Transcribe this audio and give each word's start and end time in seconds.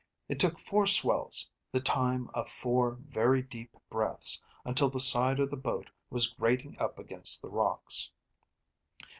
It 0.27 0.39
took 0.39 0.57
four 0.57 0.87
swells, 0.87 1.51
the 1.71 1.79
time 1.79 2.31
of 2.33 2.49
four 2.49 2.97
very 3.05 3.43
deep 3.43 3.77
breaths, 3.87 4.41
until 4.65 4.89
the 4.89 4.99
side 4.99 5.39
of 5.39 5.51
the 5.51 5.57
boat 5.57 5.91
was 6.09 6.33
grating 6.33 6.75
up 6.79 6.97
against 6.97 7.43
the 7.43 7.49
rocks. 7.51 8.11